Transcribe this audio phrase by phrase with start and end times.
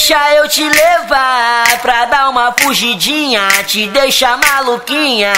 [0.00, 5.30] Deixa eu te levar pra dar uma fugidinha, te deixar maluquinha.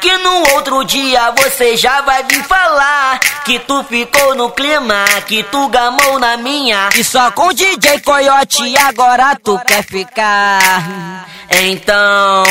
[0.00, 5.44] Que no outro dia você já vai vir falar que tu ficou no clima, que
[5.44, 6.88] tu gamou na minha.
[6.96, 11.24] E só com DJ Coyote agora tu quer ficar.
[11.52, 12.42] Então,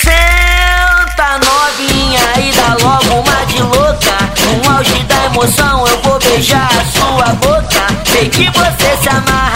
[0.00, 4.18] senta novinha e dá logo uma de louca.
[4.62, 7.88] No auge da emoção eu vou beijar a sua boca.
[8.12, 9.47] Sei que você se amarra,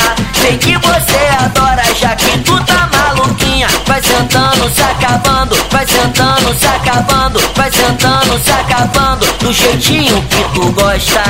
[0.52, 3.68] sei que você adora, já que tu tá maluquinha.
[3.86, 10.42] Vai sentando, se acabando, vai sentando, se acabando, vai sentando, se acabando, do jeitinho que
[10.54, 11.22] tu gosta.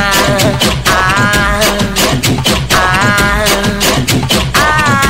[0.91, 1.61] Ah,
[2.75, 3.45] ah,
[4.55, 5.05] ah,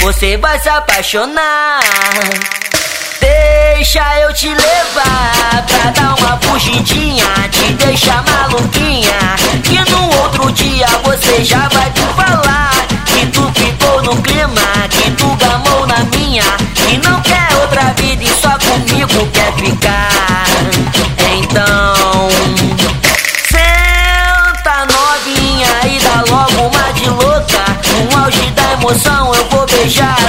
[0.00, 1.80] você vai se apaixonar.
[3.20, 7.05] Deixa eu te levar pra dar uma fugidinha,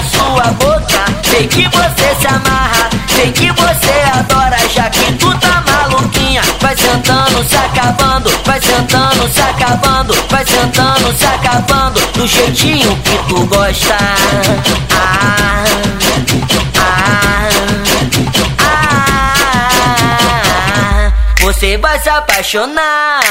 [0.07, 1.05] sua boca.
[1.29, 6.41] Sei que você se amarra, sei que você adora, já que tu tá maluquinha.
[6.61, 13.17] Vai sentando, se acabando, vai sentando, se acabando, vai sentando, se acabando, do jeitinho que
[13.29, 13.97] tu gosta.
[14.91, 15.63] Ah,
[16.79, 17.49] ah,
[18.59, 23.21] ah, você vai se apaixonar.